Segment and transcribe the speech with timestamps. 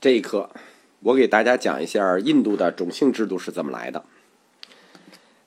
[0.00, 0.48] 这一课，
[1.00, 4.04] 我给大家讲一下印度的种姓制度是怎么来的。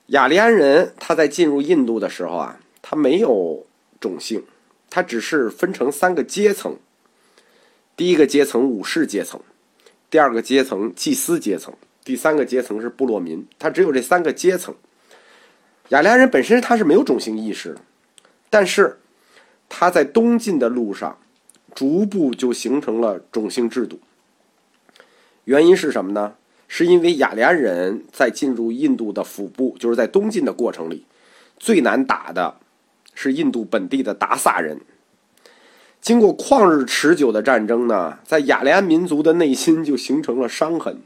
[0.08, 3.64] 雅利安人他在进入印度的时候啊，他没有
[3.98, 4.44] 种姓，
[4.90, 6.76] 他只是分成三个阶层。
[7.96, 9.40] 第一个阶层武士阶层，
[10.10, 11.72] 第二个阶层祭司阶层，
[12.04, 13.46] 第三个阶层是部落民。
[13.58, 14.74] 他只有这三个阶层。
[15.88, 17.80] 雅利安人本身他是没有种姓意识的，
[18.50, 19.00] 但是
[19.70, 21.18] 他在东进的路上，
[21.74, 23.98] 逐步就形成了种姓制度。
[25.44, 26.34] 原因是什么呢？
[26.68, 31.04] 是因为雅利安人在进入印度的腹部，就是在东进的过程里，
[31.58, 32.56] 最难打的
[33.14, 34.80] 是印度本地的达萨人。
[36.00, 41.02] 经过旷日持久的战争呢，在雅利安民族的内心就形成了伤痕，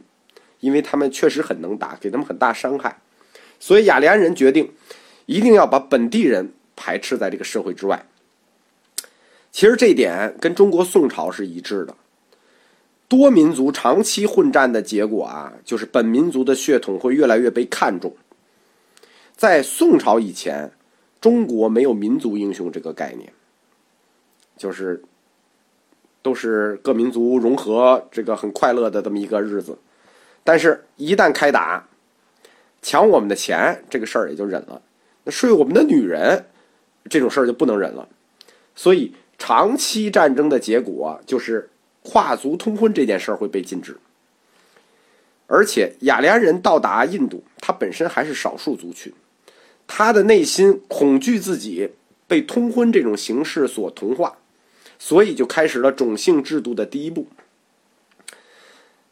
[0.61, 3.01] 因为他们确实很能打，给他们很大伤害，
[3.59, 4.73] 所以雅利安人决定
[5.27, 8.07] 一定要把本地人排斥在这个社会之外。
[9.51, 11.97] 其实这一点跟中国宋朝是一致的。
[13.09, 18.17] 多民族长期混战的结果啊，就是本民族的血统会越来越被看重。
[19.37, 20.73] 在宋朝以前，
[21.21, 23.33] 中国没有民族英雄这个概念，
[24.57, 25.05] 就是
[26.21, 29.79] 都是各民族融合，这个很快乐的这么一个日子。
[30.43, 31.87] 但是，一旦开打，
[32.83, 34.83] 抢我们的钱这个事儿也就忍了；
[35.23, 36.47] 那睡我们的女人
[37.09, 38.09] 这种事儿就不能忍了。
[38.75, 41.71] 所以，长期战争的结果就是。
[42.09, 43.99] 跨族通婚这件事儿会被禁止，
[45.49, 49.13] 而且雅利安人到达印度，他本身还是少数族群，
[49.89, 51.91] 他的内心恐惧自己
[52.29, 54.39] 被通婚这种形式所同化，
[55.01, 57.27] 所以就开始了种姓制度的第一步。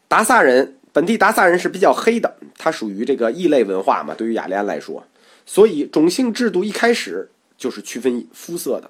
[0.07, 5.05] 达萨人本地达萨人是比较黑的，他属于这个异类文化嘛，对于雅利安来说，
[5.45, 7.29] 所以种姓制度一开始
[7.59, 8.89] 就是区分肤色的。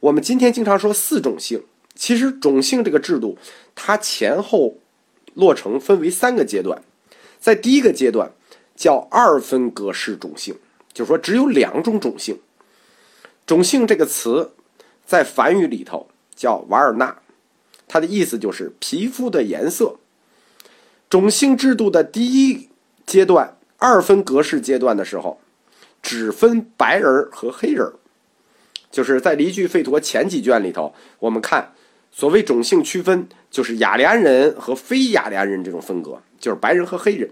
[0.00, 1.62] 我们今天经常说四种姓。
[1.94, 3.36] 其实种姓这个制度，
[3.74, 4.78] 它前后
[5.34, 6.82] 落成分为三个阶段，
[7.38, 8.32] 在第一个阶段
[8.74, 10.56] 叫二分格式种姓，
[10.92, 12.38] 就是说只有两种种姓。
[13.46, 14.52] 种姓这个词
[15.04, 17.18] 在梵语里头叫瓦尔纳，
[17.86, 19.96] 它的意思就是皮肤的颜色。
[21.08, 22.70] 种姓制度的第一
[23.04, 25.40] 阶段二分格式阶段的时候，
[26.00, 27.92] 只分白人和黑人，
[28.90, 31.74] 就是在《离句吠陀》前几卷里头，我们看。
[32.12, 37.30] 所谓种姓区分，就是雅利安人和非雅利安人这种分隔，就是白人和黑人。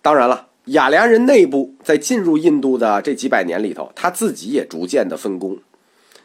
[0.00, 5.58] 当然了，雅利安人内部在进入印度的这几百年里头，他自己也逐渐的分工，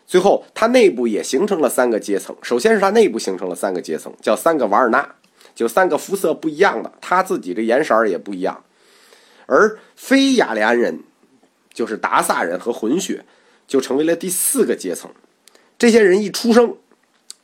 [0.08, 2.36] 最后他内部也形成了三个阶层。
[2.42, 5.16] 首先是他内部形成了三个阶层，叫三个瓦尔纳，
[5.54, 8.64] 就三个肤色不一样的，他自己的颜色也不一样。
[9.46, 11.04] 而非雅利安人，
[11.72, 13.26] 就是达萨人和混血，
[13.68, 15.12] 就成为了第四个阶层。
[15.78, 16.76] 这些人一出生，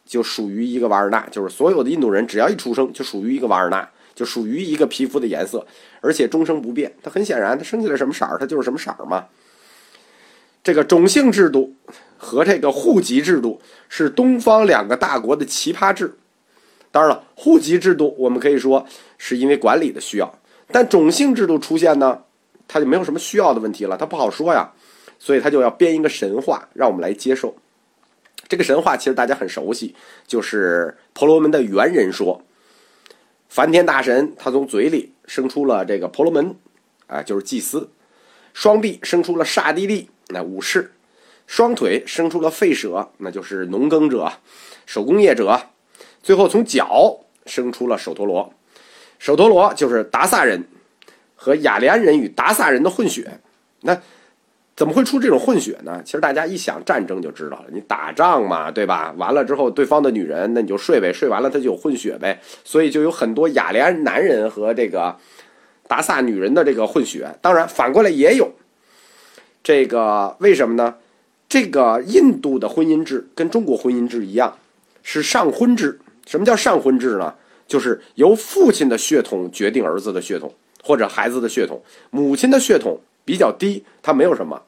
[0.05, 5.65] 就属于一个瓦尔纳，就是所有的印度人只要一出生就属于一个瓦尔纳，就属于一个皮肤的颜色，
[6.01, 6.91] 而且终生不变。
[7.03, 9.25] 他很显然，他生下来什么色儿，他就是什么色儿嘛。
[10.63, 11.75] 这个种姓制度
[12.17, 16.15] 和这个户籍制度是东方两个大国的奇葩制。
[16.89, 20.39] 当然了，户籍制度我们可以说是因为管理的需要，
[20.71, 22.21] 但种姓制度出现呢，
[22.67, 24.71] 他就没有什么需要的问题了，他不好说呀，
[25.19, 27.55] 所以他就要编一个神话让我们来接受。
[28.53, 29.95] 这个神话其实大家很熟悉，
[30.27, 32.39] 就是婆罗门的猿人说，
[33.49, 36.55] 梵天大神他从嘴里生出了这个婆罗门，
[37.07, 37.89] 啊，就是祭司；
[38.53, 40.83] 双臂生出了刹帝利，那武士；
[41.47, 44.31] 双腿生出了吠舍，那就是农耕者、
[44.85, 45.47] 手工业者；
[46.21, 48.53] 最后从脚生出了首陀罗，
[49.17, 50.63] 首陀罗就是达萨人
[51.35, 53.39] 和雅利安人与达萨人的混血。
[53.81, 53.99] 那。
[54.75, 56.01] 怎么会出这种混血呢？
[56.03, 59.13] 其实大家一想战争就知道了，你打仗嘛，对吧？
[59.17, 65.15] 完了之后，对方的女人，那你就睡呗，睡完了他就有混血呗，所以就有很多雅利安男人和这个
[65.87, 67.35] 达萨女人的这个混血。
[67.39, 68.51] 当然，反过来也有
[69.61, 70.95] 这个，为什么呢？
[71.47, 74.57] 这个印度的婚姻制跟中国婚姻制一样，
[75.03, 75.99] 是上婚制。
[76.25, 77.35] 什么叫上婚制呢？
[77.67, 81.79] 就是由父亲的血统决定儿子的血统或者孩子的血统，
[82.09, 82.99] 母亲的血统。
[83.25, 84.63] 比较低，它没有什么，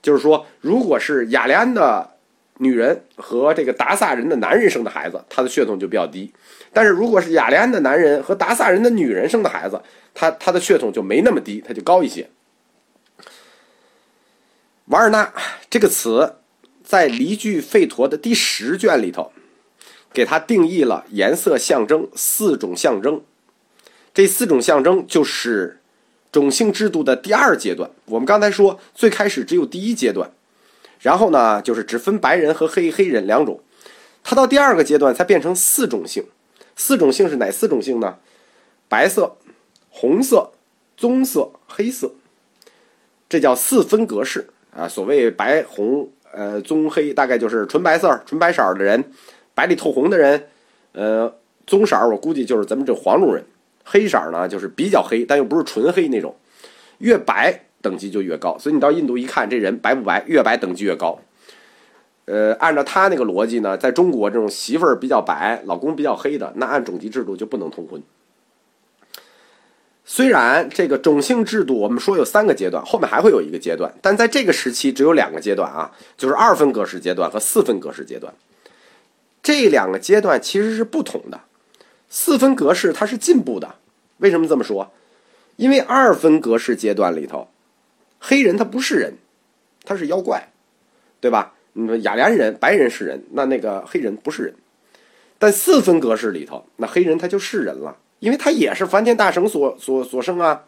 [0.00, 2.10] 就是说，如果是雅利安的
[2.58, 6.32] 女人和这个达萨人的男人生的孩子，他的血统就比较低；
[6.72, 9.80] 但是如果是雅利安的男人和达萨人的女人生的孩子，
[10.14, 12.30] 他他的血统就没那么低，他就高一些。
[14.86, 15.32] 瓦尔纳
[15.68, 16.36] 这个词
[16.84, 19.32] 在《离句吠陀》的第十卷里头，
[20.12, 23.22] 给它定义了颜色象征四种象征，
[24.14, 25.78] 这四种象征就是。
[26.32, 30.30] 种姓制度的第二阶段，我们刚才说最开始只有第一阶段，
[31.00, 33.60] 然后呢就是只分白人和黑黑人两种，
[34.24, 36.24] 它到第二个阶段才变成四种姓。
[36.74, 38.16] 四种姓是哪四种姓呢？
[38.88, 39.36] 白色、
[39.90, 40.52] 红色、
[40.96, 42.10] 棕色、黑色，
[43.28, 44.88] 这叫四分格式啊。
[44.88, 49.04] 所谓白、红、呃、棕、黑，大概就是纯白色、纯白色的人，
[49.54, 50.48] 白里透红的人，
[50.92, 51.34] 呃，
[51.66, 53.44] 棕色我估计就是咱们这黄种人，
[53.84, 56.34] 黑色呢就是比较黑，但又不是纯黑那种。
[56.98, 61.18] 越白等级就越高，所以你到印度一看这人白不白，越白等级越高。
[62.26, 68.00] 呃，按照他那个逻辑呢，在中国这种媳妇儿比较白，老公比较黑的，那按种籍制度就不能通婚。
[70.04, 78.32] 虽然这个种姓制度我们说有三个阶段，后面还会有一个阶段，但在这个时期只有两个阶段啊，就是二分格式阶段和四分格式阶段。
[79.42, 81.40] 这两个阶段其实是不同的。
[82.14, 83.76] 四分格式它是进步的，
[84.18, 84.92] 为什么这么说？
[85.56, 87.48] 因为二分格式阶段里头，
[88.18, 89.14] 黑人他不是人，
[89.82, 90.50] 他是妖怪，
[91.20, 91.54] 对吧？
[91.72, 94.54] 你说雅利安人、白人是人，那那个黑人不是人。
[95.38, 100.64] 但四分格式里头，那黑人他就是人了，因为他也是梵天大神所所所生啊，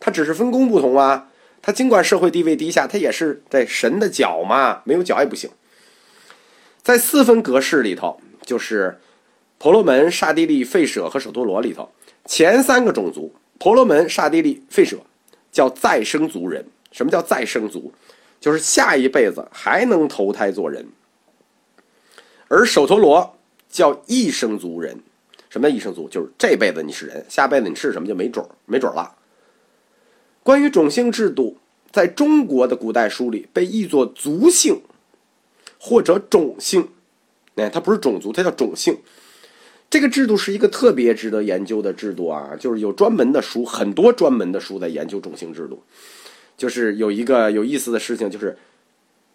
[0.00, 1.28] 他只是分工不同啊。
[1.62, 5.48] 他尽管社会地位低下，他也是在神的脚嘛，没有脚也不行。
[6.82, 8.98] 在四分格式里头，就是
[9.58, 11.90] 婆罗门、刹帝利、吠舍和首陀罗里头，
[12.24, 14.98] 前三个种族婆罗门、刹帝利、吠舍
[15.50, 16.64] 叫再生族人。
[16.92, 17.92] 什么叫再生族？
[18.40, 20.86] 就是下一辈子还能投胎做人，
[22.46, 23.36] 而首陀罗
[23.68, 25.00] 叫一生族人。
[25.50, 26.08] 什么叫一生族？
[26.08, 29.16] 就是这辈子你是人，下辈子你是什么就没准儿，没准儿了。
[30.42, 31.58] 关于种姓制度，
[31.90, 34.80] 在中国的古代书里被译作族姓
[35.80, 36.88] 或者种姓，
[37.56, 38.96] 哎，它不是种族，它叫种姓。
[39.90, 45.82] 这个制度是一个特别值得研究的制度啊，就是有专门的书，很多专门的书在研究种姓制度。
[46.56, 48.58] 就是有一个有意思的事情，就是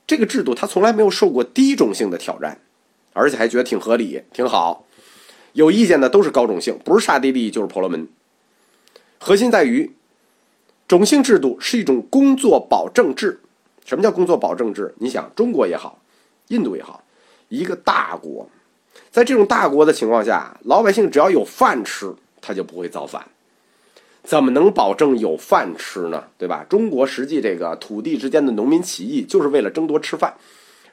[0.06, 2.60] 这个制度它从来没有受过低种姓的挑战，
[3.14, 4.86] 而且还觉得挺合理、挺好。
[5.54, 8.08] 有意见的都是高种姓，不是刹帝利就是婆罗门。
[9.20, 9.92] 核心在于，
[10.88, 13.40] 种姓制度是一种工作保证制。
[13.86, 14.94] 什么叫工作保证制？
[14.98, 16.02] 你想，中国也好，
[16.50, 17.04] 印度也好，
[17.50, 18.50] 一个大国，
[19.14, 22.12] 在这种大国的情况下，老百姓只要有饭吃，
[22.42, 23.24] 他就不会造反。
[24.24, 26.24] 怎么能保证有饭吃呢？
[26.36, 26.66] 对吧？
[26.68, 30.34] 中国实际这个土地之间的农民起义就是为了争夺吃饭，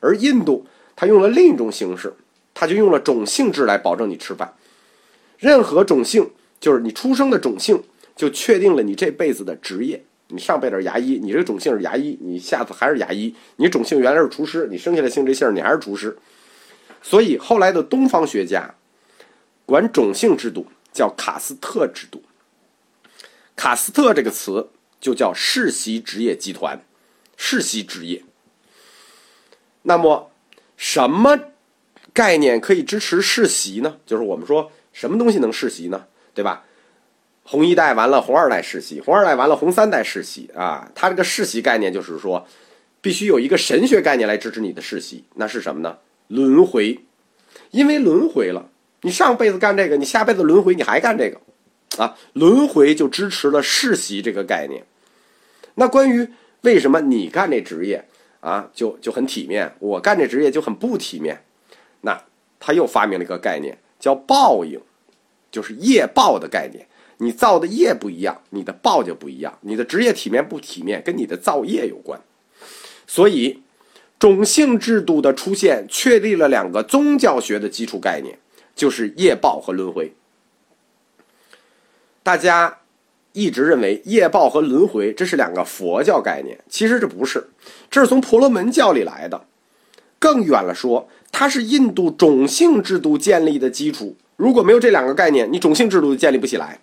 [0.01, 2.13] 而印度他用了另一种形式，
[2.53, 4.53] 他就用了种姓制来保证你吃饭。
[5.39, 6.29] 任何种姓
[6.61, 7.83] 就是你出生的种姓，
[8.15, 10.05] 就确定了你这辈子的职业。
[10.29, 13.35] 你上辈子牙医，你这个种姓是牙医，你下次还是牙医。
[13.57, 16.15] 你种姓原来是厨师，你生下来姓这姓，你还是厨师。
[17.03, 18.75] 所以后来的东方学家
[19.67, 22.23] 管种姓制度叫卡斯特制度。
[23.57, 24.71] 卡斯特这个词
[25.01, 26.83] 就叫世袭职业集团，
[27.37, 28.25] 世袭职业。
[29.83, 30.31] 那么，
[30.77, 31.39] 什么
[32.13, 33.99] 概念可以支持世袭呢？
[34.05, 36.07] 就是我们说什么东西能世袭呢？
[36.35, 36.65] 对吧？
[37.45, 40.91] 红一代完了，红二代世袭，红二代完了，红三代世袭啊。
[40.95, 42.47] 它这个世袭概念就是说，
[43.01, 45.25] 必须有一个神学概念来支持你的世袭。
[45.35, 45.99] 那是什么呢？
[46.31, 47.01] 轮回，
[47.73, 48.71] 因为轮回了，
[49.03, 51.41] 你上辈子干这个，你下辈子轮回你还干这个。
[51.99, 54.85] 啊，轮回就支持了世袭这个概念。
[55.75, 56.29] 那关于
[56.61, 58.07] 为什么你干这职业
[58.39, 61.43] 啊，就就很体面，我干这职业就很不体面？
[62.03, 62.23] 那
[62.61, 64.81] 他又发明了一个概念，叫报应，
[65.51, 66.87] 就是业报的概念。
[67.19, 69.59] 你造的业不一样，你的报就不一样。
[69.63, 72.19] 你的职业体面不体面，跟你的造业有关。
[73.07, 73.61] 所以，
[74.21, 78.39] 种姓制度的出现，确立了两个宗教学的基础概念，
[78.77, 80.13] 就是业报和轮回。
[82.23, 82.81] 大家
[83.33, 87.49] 一直认为业报和轮回这是两个佛教概念，其实这不是，
[87.91, 89.47] 这是从婆罗门教里来的。
[90.19, 94.17] 更远了说，它是印度种姓制度建立的基础。
[94.37, 96.81] 如果没有这两个概念，你种姓制度就建立不起来。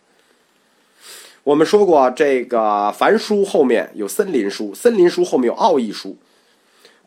[1.43, 6.17] 我们说过，这个凡书后面有森林书，森林书后面有奥义书。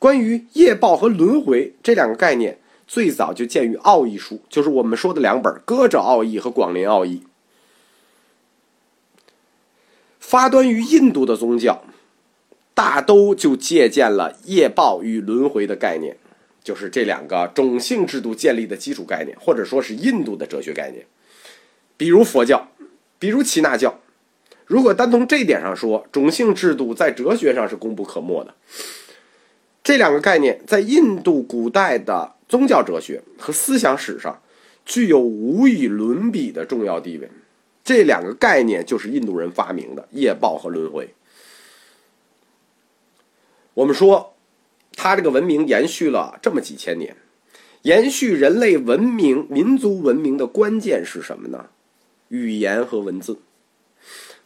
[0.00, 7.22] 关于业报和轮回这两个概念，最早就见于奥义书，就是我们说的两本《歌者奥义》和《广林奥义》。
[10.18, 11.82] 发端于印度的宗教，
[12.72, 16.16] 大都就借鉴了业报与轮回的概念，
[16.64, 21.04] 就是这两个种姓制度建立的基础概念，或者说是印度的哲学概念。
[21.98, 22.68] 比如佛教，
[23.18, 24.00] 比如耆那教。
[24.64, 28.54] 如果单从这一点上说，种姓制度在哲学上是功不可没的。
[29.90, 34.40] 这两个概念在印度古代的宗教哲学和思想史上
[34.86, 37.28] 具有无与伦比的重要地位。
[37.82, 41.12] 这两个概念就是印度人发明的业报和轮回。
[43.74, 44.36] 我们说，
[44.94, 47.16] 他这个文明延续了这么几千年，
[47.82, 51.66] 延续人类文明、民族文明的关键是什么呢？
[52.28, 53.40] 语言和文字。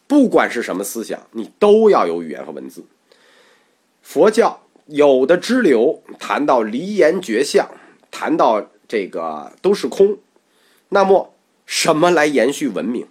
[0.06, 2.86] 不管是什么思想，你都要有语言和文字。
[4.00, 7.68] 佛教有的支流谈到离言绝相，
[8.10, 10.18] 谈到这个都是空。
[10.90, 13.06] 那么，什么来延续文明？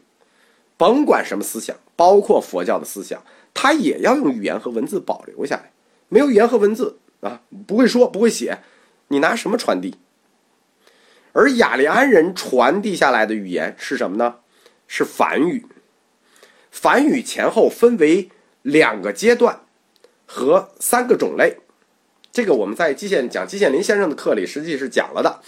[0.78, 5.72] 甭管什么思想，包括佛教的思想，它也要用语言和文字保留下来。
[6.10, 8.60] 没有语言和文字啊，不会说，不会写，
[9.08, 9.96] 你拿什么传递？
[11.32, 14.36] 而雅利安人传递下来的语言是什么呢？
[14.88, 15.66] 是梵语。
[16.70, 18.30] 梵语前后分为
[18.62, 19.63] 两个阶段
[20.34, 21.58] 和三个种类。
[22.32, 25.40] 这个我们在季羡讲季羡林先生的课里实际是讲了的，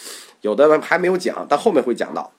[0.41, 2.31] 有的还没有讲，但后面会讲到。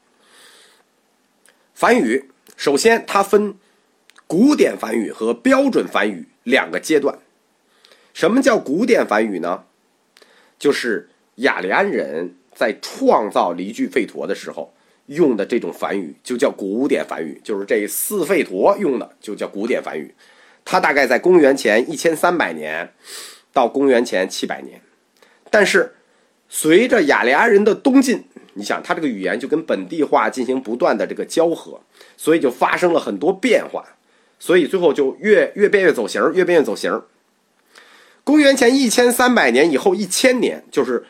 [1.74, 3.56] 梵语首先它分
[4.28, 7.18] 古典梵语和标准梵语两个阶段。
[8.14, 9.64] 什么叫古典梵语呢？
[10.56, 14.72] 就是雅利安人在创造离句吠陀的时候
[15.06, 17.40] 用的这种梵语，就叫古典梵语。
[17.42, 20.14] 就是这四吠陀用的就叫古典梵语。
[20.66, 22.92] 它大概在公元前一千三百年
[23.54, 24.82] 到公元前七百年。
[25.48, 25.94] 但是
[26.48, 31.80] 随着雅利安人的东进，你想，它这个语言就跟本地化进行不断的这个交合，
[32.16, 33.96] 所以就发生了很多变化。
[34.38, 37.02] 所以最后就越越变越走形，越变越走形。
[38.22, 41.06] 公元前一千三百年以后，一千年就是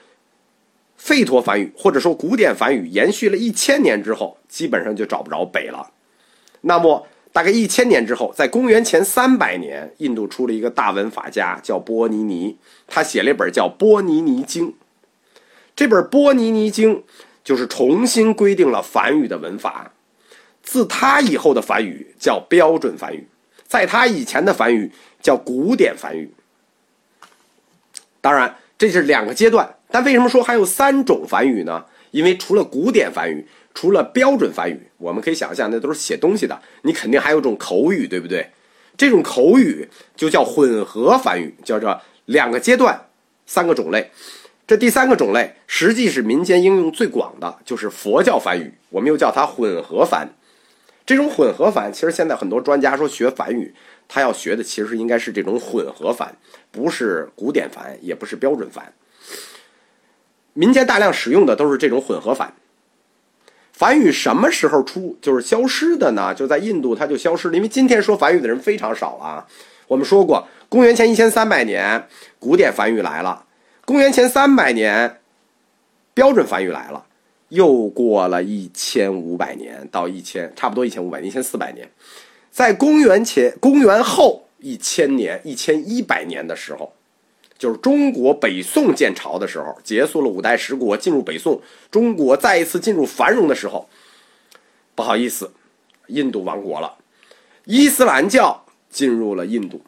[1.01, 5.91] 吠陀梵语或者说古典梵语延续了一千年之后，基本上就找不着北了。
[6.61, 14.69] 那么大概一千年之后，在公元前三百年，印度出了一个大文法家叫波尼尼，他写了一本叫《波尼尼经》。
[15.75, 16.97] 这本《波尼尼经》
[17.45, 19.93] 就是重新规定了梵语的文法。
[20.63, 23.29] 自他以后的梵语叫标准梵语，
[23.67, 24.91] 在他以前的梵语
[25.21, 26.33] 叫古典梵语。
[28.23, 29.77] 当然，这是两个阶段。
[29.91, 31.85] 但为什么说还有三种梵语呢？
[32.13, 36.59] 因为除了古典梵语，除了标准梵语，我们可以想象，那都是写东西的。
[36.81, 38.51] 你肯定还有种口语，对不对？
[38.97, 43.09] 这种口语就叫混合梵语，叫做两个阶段，
[43.45, 44.11] 三个种类。
[44.67, 48.73] 这第三个种类，实际是民间应用最广的，就是佛教梵语。
[48.89, 50.27] 我们又叫它混合梵。
[51.05, 53.75] 这种混合梵，其实现在很多专家说学梵语。
[54.09, 56.35] 他要学的其实应该是这种混合梵，
[56.71, 58.91] 不是古典梵，也不是标准梵。
[60.55, 62.55] 民间大量使用的都是这种混合梵。
[63.77, 66.35] 梵语什么时候出就是消失的呢？
[66.35, 69.47] 就在印度，它就消失了，因为今天说梵语的人非常少了啊。
[69.87, 73.45] 我们说过，公元前一千三百年，古典梵语来了；
[73.85, 75.21] 公元前三百年，
[76.15, 77.05] 标准梵语来了。
[77.51, 81.87] 又过了一千五百年到一千，差不多一千五百年，一千四百年。
[82.51, 86.95] 在公元前、公元后一千年、一千一百年的时候，
[87.59, 91.61] 就是中国北宋建朝的时候，结束了五代十国，进入北宋，
[91.91, 93.89] 中国再一次进入繁荣的时候。
[94.95, 95.53] 不好意思，
[96.09, 96.97] 印度亡国了，
[97.65, 99.83] 伊斯兰教进入了印度。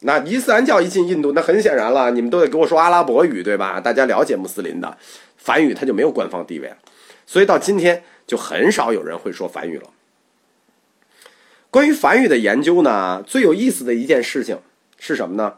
[0.00, 3.78] 那伊斯兰教一进印度，那很显然了，你们都得给我说阿拉伯语，对吧？
[3.78, 4.96] 大家了解穆斯林的
[5.36, 6.76] 梵语，它就没有官方地位了，
[7.26, 9.90] 所以到今天就很少有人会说梵语了。
[11.70, 14.58] 关于梵语的研究呢，最有意思的一件事情
[14.98, 15.54] 是什么呢？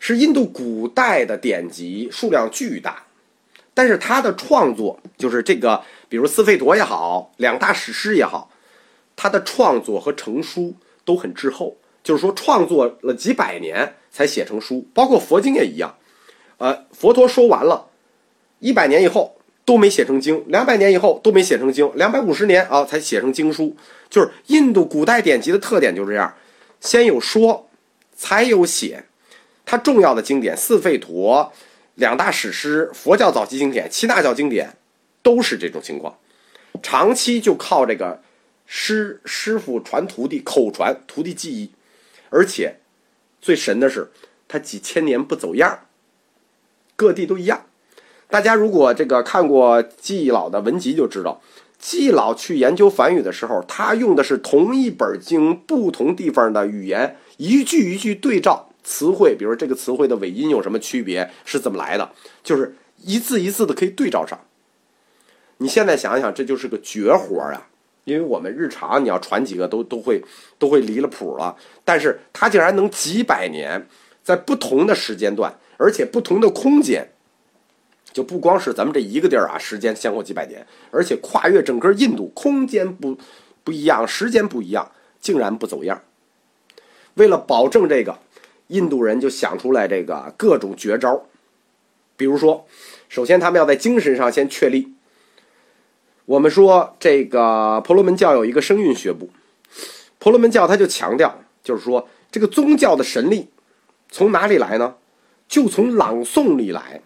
[0.00, 3.04] 是印度古代的典籍数量巨大，
[3.72, 8.50] 但是它的创作，就是这个，比如四吠陀也好，两大史诗也好，
[9.14, 15.94] 它的创作和成书都很滞后，就是说创作了几百年才写成书，包括佛经也一样，
[16.58, 17.86] 呃，佛陀说完了，
[18.58, 19.36] 一百年以后。
[19.62, 23.76] 都没写成经，两百年以后都没写成经，两百五十年啊才写成经书。
[24.08, 26.34] 就是印度古代典籍的特点就是这样，
[26.80, 27.68] 先有说，
[28.16, 29.04] 才有写。
[29.70, 31.52] 它重要的经典四吠陀、
[31.94, 34.70] 两大史诗、佛教早期经典、七大教经典，
[35.22, 36.18] 都是这种情况。
[36.82, 38.20] 长期就靠这个
[38.66, 41.70] 师师傅传徒弟，口传徒弟记忆，
[42.30, 42.80] 而且
[43.40, 44.10] 最神的是，
[44.48, 45.86] 它几千年不走样，
[46.96, 47.66] 各地都一样。
[48.28, 51.40] 大家如果这个看过季老的文集，就知道，
[51.78, 62.10] 季老去研究梵语的时候，他用的是同一本经不同地方的语言，一句一句对照词汇，比如这个词汇的尾音有什么区别，是怎么来的，
[62.42, 64.38] 就是一字一字的可以对照上。
[65.58, 67.68] 你现在想想，这就是个绝活啊！
[68.04, 70.24] 因为我们日常你要传几个都都会
[70.58, 73.86] 都会离了谱了，但是他竟然能几百年，
[74.22, 77.12] 在不同的时间段，而且不同的空间。
[78.12, 83.16] 就不光是咱们这一个地儿啊，时间先后几百年，而且跨越整个印度，空间不
[83.62, 86.02] 不一样，时间不一样，竟然不走样。
[87.14, 88.18] 为了保证这个，
[88.70, 91.26] 印度人就想出来这个各种绝招。
[92.16, 92.66] 比如说，
[93.08, 94.94] 首先他们要在精神上先确立。
[96.24, 99.30] 我们说这个婆罗门教有一个声韵学部，
[100.18, 103.48] 婆罗门教他就强调，就是说这个宗教的神力
[104.08, 104.94] 从哪里来呢？
[105.48, 107.02] 就从朗诵里来，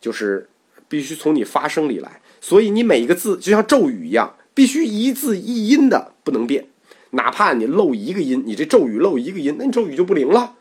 [0.00, 0.48] 就是
[0.88, 2.20] 必须从你发声里来。
[2.40, 6.66] 所以你每一个字就像咒语一样，必须一字一音的，不能变。
[7.10, 10.55] 哪怕你漏一个音，你这咒语漏一个音，那你咒语就不灵了。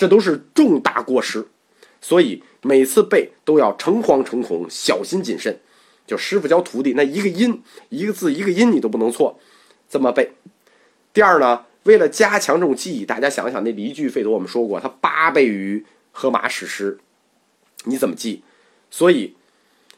[0.00, 1.46] 这都是重大过失。
[2.00, 5.60] 所以每次背都要诚惶诚恐，小心谨慎。
[6.06, 9.38] 就师傅教徒弟，那一个音、一个字、一个音你都不能错，
[9.90, 10.32] 这么背。
[11.12, 16.98] 第二呢，为了加强这种记忆，大家想想那离句费德，我们说过，它八倍于荷马史诗，
[17.84, 18.42] 你怎么记？
[18.90, 19.36] 所以，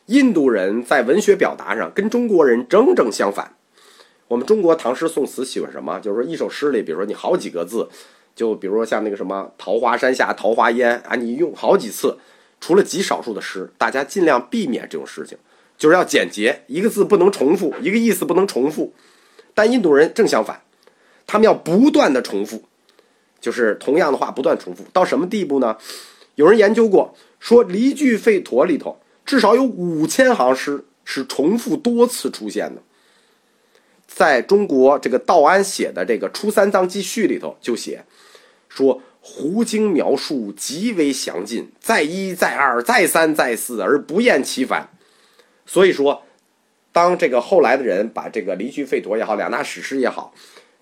[0.06, 3.54] 印度人在文学表达上跟中国人正正相反。
[4.26, 6.00] 我们中国唐诗宋词喜欢什么？
[6.00, 7.88] 就是说一首诗里，比如说你好几个字，
[8.34, 12.18] 就比如说像那个什么“桃花山下桃花烟”啊，你用好几次，
[12.60, 15.36] 除了极少数的诗，大家尽量避免这种事情。
[15.76, 18.94] 就是要简洁，一个字不能重复，一个意思不能重复。
[19.52, 20.62] 但印度人正相反，
[21.26, 22.62] 他们要不断的重复，
[23.40, 24.84] 就是同样的话不断重复。
[24.92, 25.76] 到什么地步呢？
[26.36, 32.80] 有人研究过，说离句吠陀里头至少有五千行诗是重复多次出现的。
[34.14, 38.04] 在中国这个道安写的这个《初三藏记序》里头就写，
[38.68, 44.90] 说胡经描述极为详尽，再一再二再三再四而不厌其烦。
[45.64, 46.22] 所以说，
[46.92, 50.34] 当这个后来的人把这个离居吠陀也好，两大史诗也好，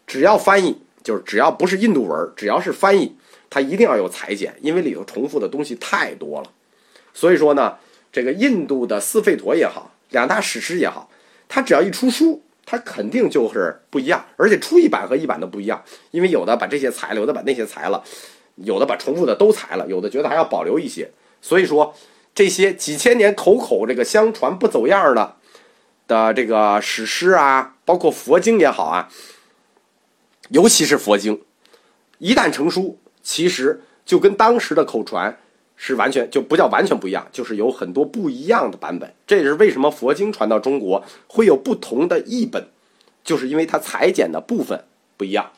[0.07, 3.17] 只要翻译，就是只要不是印度文，只要是翻译，
[3.49, 6.51] 它一定要有裁剪，因为里头重复的东西太多了。
[7.15, 7.77] 所以说呢，
[8.11, 11.11] 这个印度的四吠陀也好，两大史诗也好，
[11.49, 18.05] 它只要一出书，它肯定就是不一样，而且出一版和一版都不一样，因为有的把这些裁了，有的把那些裁了，
[18.55, 21.11] 有的把重复的都裁了，有的觉得还要保留一些。
[21.41, 21.95] 所以说。
[22.33, 25.35] 这些几千年口口这个相传不走样的
[26.07, 29.11] 的这个史诗啊，包括佛经也好啊，
[30.51, 31.43] 尤其是佛经，
[32.19, 35.41] 一旦成书，其实就跟当时的口传
[35.83, 39.15] 是完全就不叫完全不一样，就是有很多不一样的版本。
[39.27, 42.69] 这也是为什么佛经传到中国会有不同的译本，
[43.25, 44.85] 就是因为它裁剪的部分
[45.17, 45.53] 不一样。